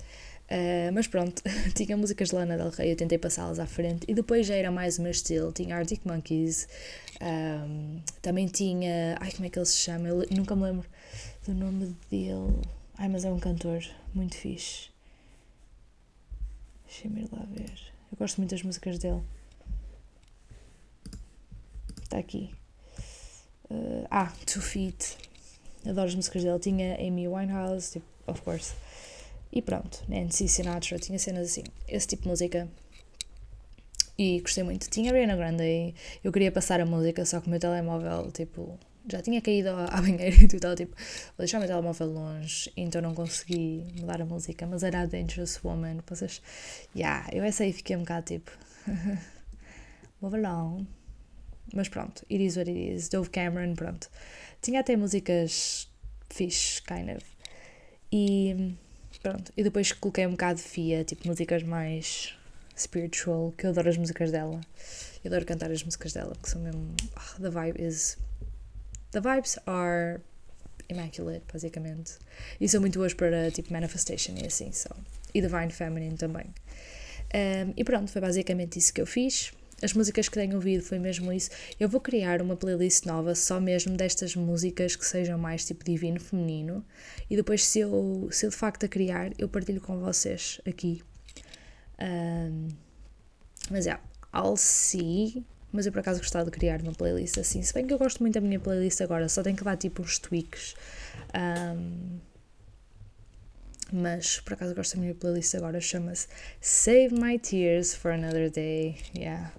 [0.51, 1.41] Uh, mas pronto,
[1.73, 4.05] tinha músicas de Lana Del Rey, eu tentei passá-las à frente.
[4.07, 5.53] E depois já era mais o meu estilo.
[5.53, 6.67] Tinha Arctic Monkeys.
[7.21, 9.17] Um, também tinha.
[9.21, 10.09] Ai, como é que ele se chama?
[10.09, 10.87] Eu nunca me lembro
[11.47, 12.61] do nome dele.
[12.97, 13.81] Ai, mas é um cantor
[14.13, 14.89] muito fixe.
[16.85, 17.71] Deixa-me ir lá ver.
[18.11, 19.21] Eu gosto muito das músicas dele.
[22.03, 22.53] Está aqui.
[23.69, 25.17] Uh, ah, Two Feet.
[25.87, 26.59] Adoro as músicas dele.
[26.59, 28.73] Tinha Amy Winehouse, tipo, of course.
[29.51, 31.63] E pronto, Nancy Sinatra, tinha cenas assim.
[31.87, 32.67] Esse tipo de música.
[34.17, 34.89] E gostei muito.
[34.89, 35.93] Tinha Ariana Grande
[36.23, 40.01] eu queria passar a música, só que o meu telemóvel, tipo, já tinha caído à
[40.01, 44.25] banheira e tudo, tipo, vou deixar o meu telemóvel longe, então não consegui mudar a
[44.25, 46.41] música, mas era a Dangerous Woman, vocês,
[46.95, 48.51] yeah, eu essa aí fiquei um bocado tipo,
[50.21, 50.87] move along,
[51.73, 54.09] mas pronto, it is what it is, Dove Cameron, pronto,
[54.61, 55.87] tinha até músicas
[56.29, 57.25] fixe, kind of.
[58.11, 58.75] E
[59.21, 59.51] pronto.
[59.57, 62.35] E depois coloquei um bocado de Fia, tipo músicas mais
[62.77, 64.61] spiritual, que eu adoro as músicas dela.
[65.23, 66.93] Eu adoro cantar as músicas dela, que são mesmo.
[67.15, 68.17] Oh, the vibe is.
[69.11, 70.21] The vibes are
[70.89, 72.13] immaculate, basicamente.
[72.59, 74.89] E são muito boas para tipo manifestation e assim, so.
[75.33, 76.45] E Divine Feminine também.
[77.33, 80.99] Um, e pronto, foi basicamente isso que eu fiz as músicas que tenho ouvido foi
[80.99, 81.49] mesmo isso.
[81.79, 86.19] Eu vou criar uma playlist nova só mesmo destas músicas que sejam mais tipo divino,
[86.19, 86.83] feminino.
[87.29, 91.03] E depois, se eu, se eu de facto a criar, eu partilho com vocês aqui.
[91.99, 92.69] Um,
[93.69, 95.45] mas é, yeah, I'll see.
[95.71, 97.61] Mas eu por acaso gostava de criar uma playlist assim.
[97.61, 100.01] Se bem que eu gosto muito da minha playlist agora, só tenho que dar tipo
[100.01, 100.73] uns tweaks.
[101.35, 102.19] Um,
[103.91, 106.27] mas por acaso gosto da minha playlist agora, chama-se
[106.61, 108.97] Save My Tears for Another Day.
[109.15, 109.51] Yeah,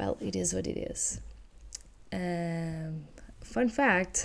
[0.00, 1.20] well, it is what it is.
[2.12, 3.04] Um,
[3.42, 4.24] fun fact: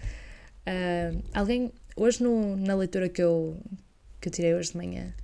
[0.66, 3.60] um, alguém, hoje no, na leitura que eu,
[4.20, 5.14] que eu tirei hoje de manhã,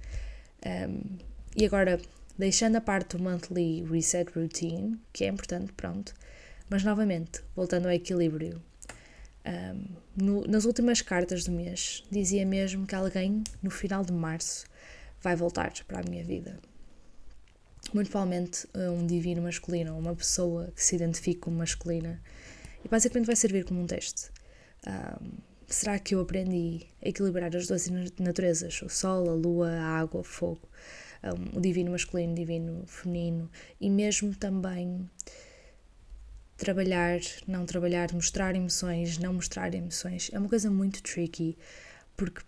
[0.66, 1.18] um,
[1.56, 1.98] e agora
[2.36, 6.14] deixando a parte do monthly reset routine, que é importante, pronto,
[6.68, 8.62] mas novamente, voltando ao equilíbrio.
[10.14, 14.66] No, nas últimas cartas do mês, dizia mesmo que alguém, no final de março,
[15.22, 16.60] vai voltar para a minha vida
[17.94, 22.20] muito provavelmente eh, um divino masculino, uma pessoa que se identifique como masculina,
[22.84, 24.30] e basicamente vai servir como um teste.
[24.86, 25.30] Um,
[25.66, 30.20] será que eu aprendi a equilibrar as duas naturezas, o sol, a lua, a água,
[30.20, 30.68] o fogo,
[31.22, 35.08] um, o divino masculino, o divino feminino, e mesmo também
[36.56, 41.56] trabalhar, não trabalhar, mostrar emoções, não mostrar emoções, é uma coisa muito tricky,
[42.16, 42.42] porque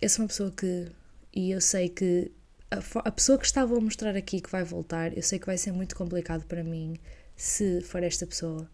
[0.00, 0.90] eu sou uma pessoa que,
[1.32, 2.32] e eu sei que
[2.70, 2.78] a,
[3.08, 5.72] a pessoa que estava a mostrar aqui que vai voltar, eu sei que vai ser
[5.72, 6.96] muito complicado para mim
[7.36, 8.68] se for esta pessoa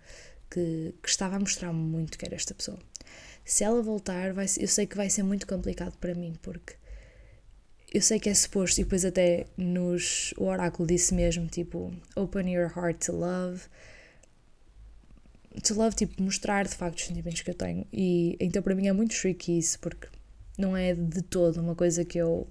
[0.50, 2.78] que, que estava a mostrar muito que era esta pessoa.
[3.44, 6.74] Se ela voltar, vai, eu sei que vai ser muito complicado para mim, porque
[7.92, 12.52] eu sei que é suposto, e depois até nos, o oráculo disse mesmo, tipo, open
[12.52, 13.62] your heart to love.
[15.62, 17.86] To love, tipo, mostrar de facto os sentimentos que eu tenho.
[17.92, 20.08] E então para mim é muito tricky isso, porque
[20.58, 22.48] não é de todo uma coisa que eu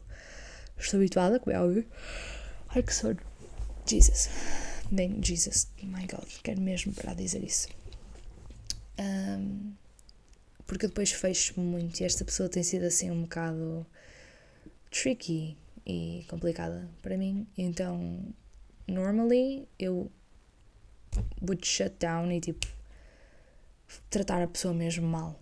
[0.77, 1.85] Estou habituada, como é óbvio.
[2.69, 3.19] Ai que sono.
[3.85, 4.29] Jesus.
[4.91, 7.67] Bem, Jesus, my God, quero mesmo para dizer isso.
[8.99, 9.73] Um,
[10.67, 13.85] porque depois fecho muito e esta pessoa tem sido assim um bocado
[14.89, 17.47] tricky e complicada para mim.
[17.57, 18.25] Então,
[18.87, 20.11] normally eu
[21.41, 22.67] would shut down e tipo
[24.09, 25.39] tratar a pessoa mesmo mal.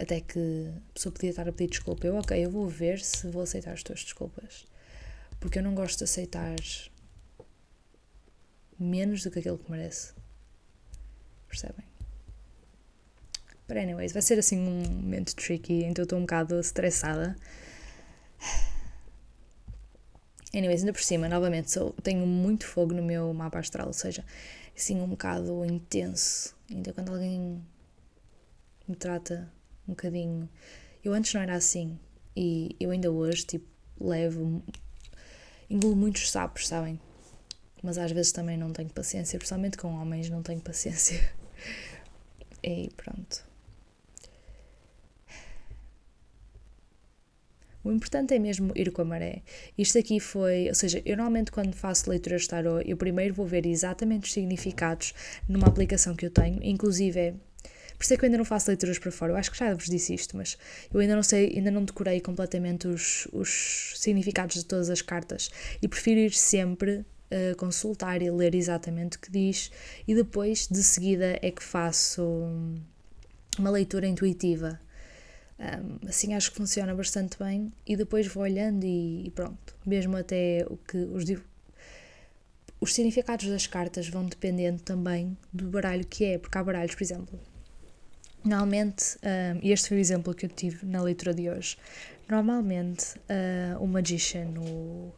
[0.00, 2.06] Até que a pessoa podia estar a pedir desculpa.
[2.06, 4.64] Eu, ok, eu vou ver se vou aceitar as tuas desculpas.
[5.38, 6.56] Porque eu não gosto de aceitar
[8.78, 10.14] menos do que aquilo que merece.
[11.46, 11.84] Percebem?
[13.68, 17.36] But anyways, vai ser assim um momento tricky, então estou um bocado estressada.
[20.54, 24.24] Anyways, ainda por cima, novamente, sou, tenho muito fogo no meu mapa astral, ou seja,
[24.74, 26.56] assim um bocado intenso.
[26.70, 27.62] Então quando alguém
[28.88, 30.48] me trata um bocadinho.
[31.04, 31.98] Eu antes não era assim.
[32.36, 33.66] E eu ainda hoje, tipo,
[34.00, 34.62] levo.
[35.68, 37.00] engulo muitos sapos, sabem?
[37.82, 41.18] Mas às vezes também não tenho paciência, principalmente com homens, não tenho paciência.
[42.62, 43.42] E pronto.
[47.82, 49.42] O importante é mesmo ir com a maré.
[49.76, 53.46] Isto aqui foi, ou seja, eu normalmente quando faço leituras de tarot, eu primeiro vou
[53.46, 55.14] ver exatamente os significados
[55.48, 57.34] numa aplicação que eu tenho, inclusive é
[58.00, 59.32] por isso é que eu ainda não faço leituras para fora.
[59.32, 60.56] Eu acho que já vos disse isto, mas
[60.90, 65.50] eu ainda não sei, ainda não decorei completamente os, os significados de todas as cartas
[65.82, 69.70] e prefiro ir sempre uh, consultar e ler exatamente o que diz
[70.08, 72.22] e depois, de seguida, é que faço
[73.58, 74.80] uma leitura intuitiva.
[75.58, 79.76] Um, assim acho que funciona bastante bem e depois vou olhando e, e pronto.
[79.84, 81.24] Mesmo até o que os,
[82.80, 87.02] os significados das cartas vão dependendo também do baralho que é, porque há baralhos, por
[87.02, 87.49] exemplo.
[88.44, 91.76] Normalmente, um, e este foi o exemplo que eu tive na leitura de hoje.
[92.28, 95.12] Normalmente, uh, o Magician, o.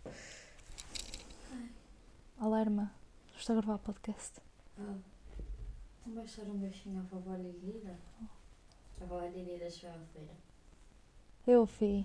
[2.38, 2.92] Alarma,
[3.38, 4.40] estou a gravar o podcast.
[4.76, 4.96] Ah,
[6.00, 7.96] então vais dar um beijinho à vovó Lilira?
[9.00, 10.32] A vovó Lilira chegou à feira.
[11.46, 12.04] Eu vi.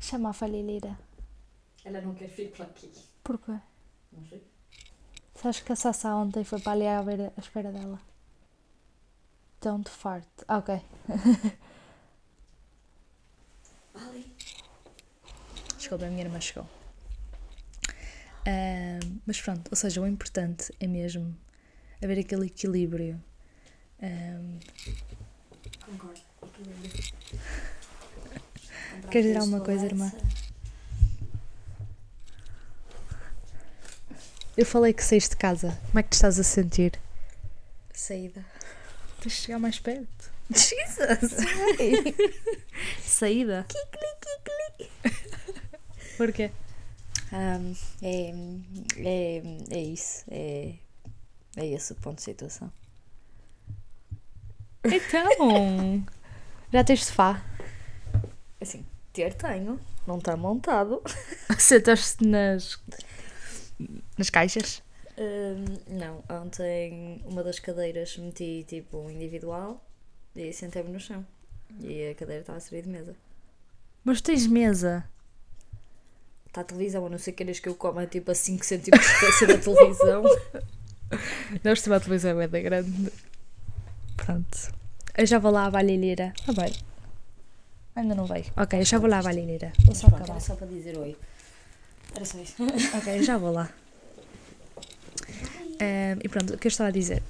[0.00, 0.98] Chama a Lilira.
[1.84, 2.90] Ela não quer vir para aqui.
[3.22, 3.58] Porquê?
[4.12, 4.42] Não sei.
[5.34, 8.00] Sabes que a Sassá ontem foi para ali à beira, à espera dela?
[9.60, 10.28] Don't fart.
[10.46, 10.80] Ah, ok.
[13.94, 14.32] Ali.
[15.76, 16.66] Desculpa, a minha irmã chegou.
[18.46, 21.36] Ahm, mas pronto, ou seja, o importante é mesmo
[22.02, 23.20] haver aquele equilíbrio.
[24.00, 24.58] Ahm,
[25.84, 26.20] Concordo.
[26.42, 26.92] Equilíbrio.
[29.10, 30.12] Queres dizer alguma coisa, irmã?
[34.56, 35.78] eu falei que saíste de casa.
[35.86, 36.92] Como é que te estás a sentir?
[37.92, 38.44] Saída.
[39.20, 40.30] Tens de chegar mais perto.
[40.50, 41.36] Jesus!
[43.02, 43.66] Saída?
[46.16, 46.50] Porquê?
[47.32, 48.32] Um, é,
[48.96, 50.24] é, é isso.
[50.30, 50.74] É,
[51.56, 52.72] é esse o ponto de situação.
[54.84, 56.04] Então,
[56.72, 57.42] já tens sofá?
[58.60, 59.78] Assim, ter tenho.
[60.06, 61.02] Não está montado.
[61.58, 62.80] Sentaste nas,
[64.16, 64.82] nas caixas?
[65.18, 69.84] Um, não, ontem uma das cadeiras meti tipo individual
[70.36, 71.26] e sentei-me no chão.
[71.80, 73.16] E a cadeira estava a servir de mesa.
[74.04, 75.04] Mas tens mesa?
[76.46, 79.06] Está a televisão, a não ser que queiras que eu coma tipo a 5 centímetros
[79.06, 80.22] de distância da televisão.
[81.64, 83.12] Nós temos a televisão é da grande.
[84.16, 84.72] Pronto.
[85.16, 86.32] Eu já vou lá à valilheira.
[86.46, 86.72] Ah, bem.
[87.96, 88.44] Ainda não veio.
[88.56, 89.72] Ok, eu já vou lá à valilheira.
[89.84, 90.30] Vou só acabar.
[90.30, 91.16] era só para dizer oi.
[92.14, 92.54] Era só isso.
[92.96, 93.68] Ok, eu já vou lá.
[95.80, 97.22] Ahm, e pronto, o que eu estava a dizer?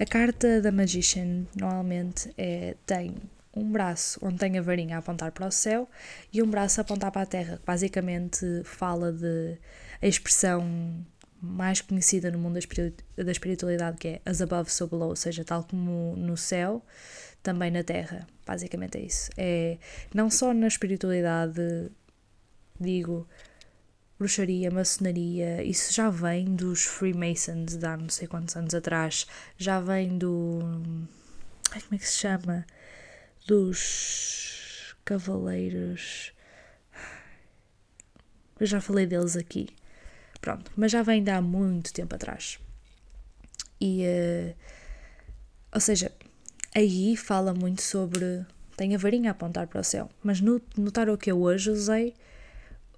[0.00, 3.14] A carta da Magician normalmente é, tem
[3.54, 5.88] um braço onde tem a varinha a apontar para o céu
[6.32, 7.56] e um braço a apontar para a terra.
[7.56, 9.58] que Basicamente fala de
[10.00, 11.04] a expressão
[11.40, 12.58] mais conhecida no mundo
[13.16, 16.84] da espiritualidade que é as above, so below, ou seja, tal como no céu,
[17.42, 18.26] também na terra.
[18.46, 19.30] Basicamente é isso.
[19.36, 19.78] É
[20.14, 21.90] não só na espiritualidade,
[22.78, 23.26] digo,
[24.18, 29.80] bruxaria, maçonaria, isso já vem dos Freemasons de há não sei quantos anos atrás, já
[29.80, 30.60] vem do.
[31.70, 32.66] Ai, como é que se chama?
[33.46, 36.32] Dos Cavaleiros.
[38.58, 39.68] Eu já falei deles aqui.
[40.40, 42.58] Pronto, mas já vem de há muito tempo atrás.
[43.80, 44.02] E.
[44.04, 44.54] eh,
[45.72, 46.10] ou seja,
[46.74, 48.44] aí fala muito sobre.
[48.76, 51.70] Tem a varinha a apontar para o céu, mas no, no tarot que eu hoje
[51.70, 52.14] usei,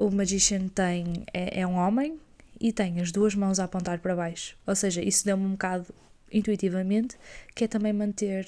[0.00, 2.18] o Magician tem, é, é um homem
[2.58, 4.56] e tem as duas mãos a apontar para baixo.
[4.66, 5.94] Ou seja, isso deu-me um bocado
[6.32, 7.18] intuitivamente,
[7.54, 8.46] que é também manter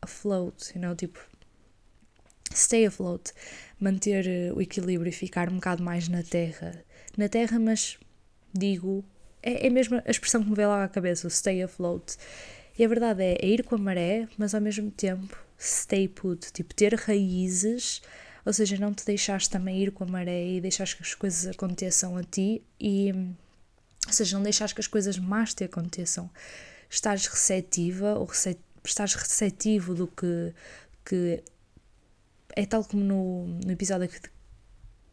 [0.00, 1.20] afloat, you know, tipo,
[2.50, 3.32] stay afloat,
[3.78, 6.82] manter eh, o equilíbrio e ficar um bocado mais na terra.
[7.14, 7.98] Na terra, mas
[8.54, 9.04] digo
[9.42, 12.16] é, é mesmo a expressão que me veio lá à cabeça, o stay afloat.
[12.78, 16.50] E a verdade é, é ir com a maré, mas ao mesmo tempo stay put,
[16.52, 18.00] tipo ter raízes,
[18.44, 21.46] ou seja, não te deixares também ir com a maré e deixares que as coisas
[21.46, 23.12] aconteçam a ti e,
[24.06, 26.30] ou seja, não deixares que as coisas más te aconteçam.
[26.88, 30.54] Estás receptiva ou recep, estás receptivo do que,
[31.04, 31.42] que
[32.56, 34.20] é tal como no, no episódio que,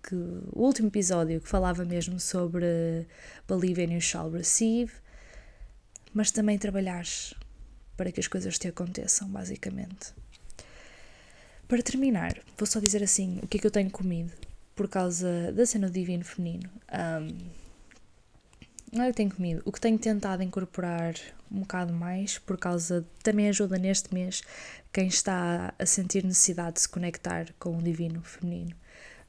[0.04, 3.08] que, o último episódio que falava mesmo sobre
[3.48, 4.92] believe and you shall receive,
[6.14, 7.34] mas também trabalhares
[7.96, 10.14] para que as coisas te aconteçam, basicamente.
[11.68, 14.32] Para terminar, vou só dizer assim o que é que eu tenho comido
[14.74, 16.70] por causa da cena do divino feminino.
[16.94, 17.38] Um,
[19.02, 21.14] é que tenho comido, o que tenho tentado incorporar
[21.52, 24.42] um bocado mais, por causa também ajuda neste mês
[24.94, 28.76] quem está a sentir necessidade de se conectar com o divino feminino.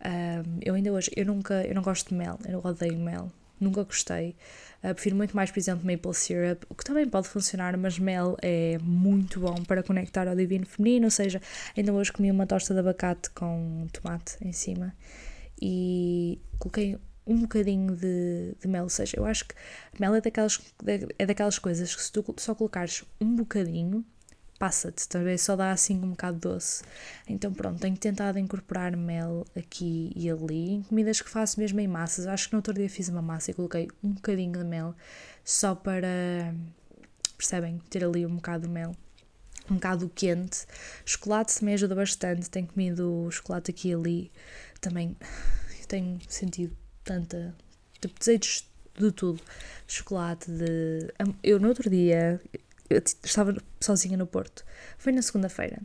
[0.05, 3.83] Um, eu ainda hoje, eu nunca, eu não gosto de mel, eu odeio mel, nunca
[3.83, 4.37] gostei.
[4.83, 8.37] Uh, prefiro muito mais, por exemplo, maple syrup, o que também pode funcionar, mas mel
[8.41, 11.07] é muito bom para conectar ao divino feminino.
[11.07, 11.41] Ou seja,
[11.77, 14.95] ainda hoje comi uma tosta de abacate com tomate em cima
[15.61, 18.85] e coloquei um bocadinho de, de mel.
[18.85, 19.55] Ou seja, eu acho que
[20.01, 20.61] mel é daquelas,
[21.19, 24.05] é daquelas coisas que se tu só colocares um bocadinho
[24.59, 26.83] passa-te, talvez só dá assim um bocado doce.
[27.29, 31.87] Então pronto, tenho tentado incorporar mel aqui e ali em comidas que faço mesmo em
[31.87, 32.27] massas.
[32.27, 34.95] Acho que no outro dia fiz uma massa e coloquei um bocadinho de mel
[35.45, 36.55] só para,
[37.37, 38.95] percebem, ter ali um bocado de mel.
[39.71, 40.67] Um bocado quente.
[41.05, 42.49] Chocolate também ajuda bastante.
[42.51, 44.33] Tenho comido chocolate aqui e ali.
[44.81, 45.15] Também
[45.87, 47.55] tenho sentido tanta.
[48.01, 48.67] Tipo, desejos
[48.99, 49.41] de tudo.
[49.87, 51.13] Chocolate, de.
[51.43, 52.41] Eu no outro dia
[52.91, 54.65] eu estava sozinha no Porto.
[54.97, 55.79] Foi na segunda-feira.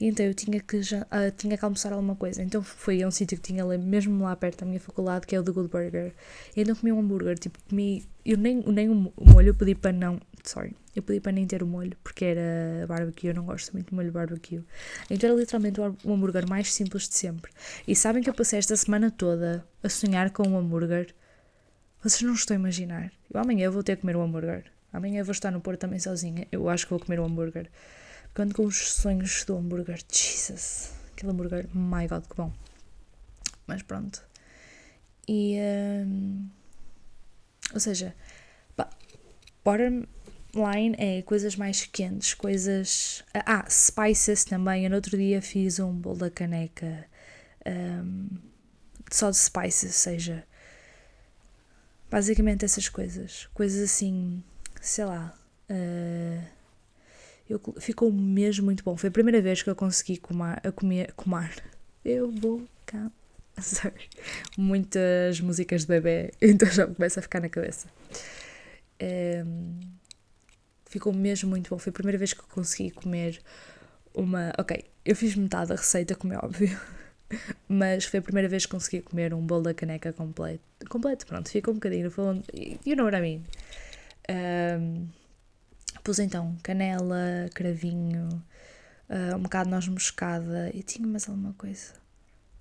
[0.00, 2.42] E então eu tinha que, já, uh, tinha que almoçar alguma coisa.
[2.42, 5.36] Então fui a um sítio que tinha ali, mesmo lá perto da minha faculdade, que
[5.36, 6.12] é o The Good Burger.
[6.56, 7.38] E então comi um hambúrguer.
[7.38, 8.04] Tipo, comi.
[8.24, 10.20] Eu nem, nem o molho eu pedi para não.
[10.42, 10.74] Sorry.
[10.94, 13.28] Eu pedi para nem ter o molho, porque era barbecue.
[13.28, 14.64] Eu não gosto muito de molho barbecue.
[15.08, 17.52] Então era literalmente o hambúrguer mais simples de sempre.
[17.86, 21.14] E sabem que eu passei esta semana toda a sonhar com um hambúrguer?
[22.02, 23.12] Vocês não estão a imaginar.
[23.32, 24.64] Eu amanhã vou ter que comer um hambúrguer.
[24.92, 26.46] Amanhã vou estar no Porto também sozinha.
[26.50, 27.70] Eu acho que vou comer um hambúrguer.
[28.34, 30.00] Quando com os sonhos do hambúrguer.
[30.10, 30.92] Jesus.
[31.12, 31.68] Aquele hambúrguer.
[31.74, 32.52] My God, que bom.
[33.66, 34.22] Mas pronto.
[35.28, 35.56] E.
[35.60, 36.48] Um,
[37.72, 38.14] ou seja.
[39.62, 40.06] Bottom
[40.54, 42.34] line é coisas mais quentes.
[42.34, 43.24] Coisas.
[43.32, 44.84] Ah, spices também.
[44.84, 47.06] Eu no outro dia fiz um bolo da caneca.
[47.64, 48.28] Um,
[49.10, 50.44] só de spices, ou seja.
[52.10, 53.46] Basicamente essas coisas.
[53.54, 54.42] Coisas assim
[54.80, 55.34] sei lá,
[55.70, 56.44] uh,
[57.48, 58.96] eu, ficou mesmo muito bom.
[58.96, 61.12] Foi a primeira vez que eu consegui comar, a comer.
[62.04, 63.10] Eu vou cá.
[63.60, 64.08] Sorry.
[64.56, 67.88] Muitas músicas de bebê, então já começa a ficar na cabeça.
[69.00, 69.80] Um, ehm,
[70.86, 71.78] ficou mesmo muito bom.
[71.78, 73.40] Foi a primeira vez que eu consegui comer
[74.14, 74.52] uma.
[74.58, 76.78] Ok, eu fiz metade da receita, como é óbvio.
[77.68, 80.62] Mas foi a primeira vez que consegui comer um bolo da caneca completo.
[80.88, 82.10] Completo, pronto, ficou um bocadinho.
[82.10, 83.44] Falando, you know what I mean.
[84.30, 85.08] Um,
[86.04, 88.28] pus então canela, cravinho,
[89.08, 91.92] uh, um bocado de noz moscada e tinha mais alguma coisa.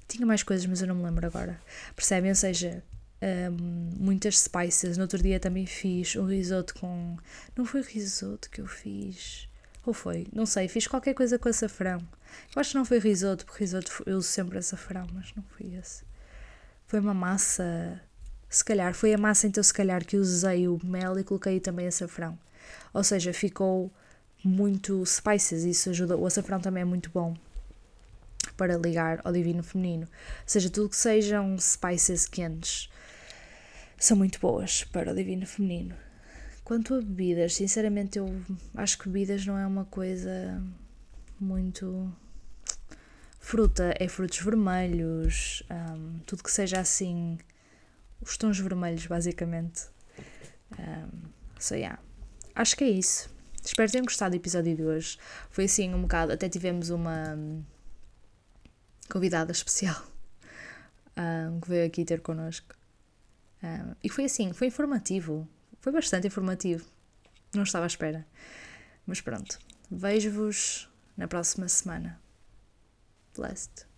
[0.07, 1.61] Tinha mais coisas, mas eu não me lembro agora.
[1.95, 2.31] Percebem?
[2.31, 2.83] Ou seja,
[3.21, 4.97] um, muitas spices.
[4.97, 7.17] No outro dia também fiz um risoto com.
[7.55, 9.47] Não foi risoto que eu fiz.
[9.85, 10.27] Ou foi?
[10.33, 10.67] Não sei.
[10.67, 11.99] Fiz qualquer coisa com açafrão.
[12.55, 15.73] Eu acho que não foi risoto, porque risoto eu uso sempre açafrão, mas não foi
[15.75, 16.03] esse.
[16.87, 18.01] Foi uma massa
[18.49, 21.87] se calhar foi a massa então se calhar que usei o mel e coloquei também
[21.87, 22.37] açafrão.
[22.93, 23.91] Ou seja, ficou
[24.43, 26.17] muito spices, isso ajuda.
[26.17, 27.35] O açafrão também é muito bom
[28.57, 30.03] para ligar ao divino feminino.
[30.03, 32.89] Ou seja, tudo que sejam spices quentes
[33.97, 35.95] são muito boas para o divino feminino.
[36.63, 38.41] Quanto a bebidas, sinceramente eu
[38.75, 40.61] acho que bebidas não é uma coisa
[41.39, 42.11] muito
[43.39, 47.37] fruta, é frutos vermelhos, um, tudo que seja assim
[48.21, 49.87] os tons vermelhos, basicamente.
[50.77, 51.99] Um, so, yeah.
[52.55, 53.29] Acho que é isso.
[53.63, 55.17] Espero tenham gostado do episódio de hoje.
[55.49, 56.31] Foi assim um bocado.
[56.31, 57.63] Até tivemos uma um,
[59.09, 60.01] convidada especial
[61.17, 62.75] um, que veio aqui ter connosco.
[63.63, 65.47] Um, e foi assim, foi informativo.
[65.81, 66.85] Foi bastante informativo.
[67.53, 68.25] Não estava à espera.
[69.05, 69.59] Mas pronto.
[69.91, 72.19] Vejo-vos na próxima semana.
[73.35, 73.88] Blessed.